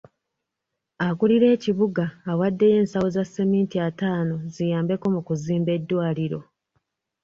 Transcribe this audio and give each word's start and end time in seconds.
Akuulira 1.07 1.45
ekibuga 1.55 2.05
awaddeyo 2.31 2.75
ensawo 2.81 3.07
za 3.15 3.23
seminti 3.33 3.77
ataano 3.87 4.35
ziyambeko 4.53 5.05
mu 5.15 5.21
kuzimba 5.27 5.71
eddwaliro. 5.77 6.39